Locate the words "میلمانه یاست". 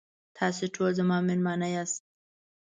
1.27-2.01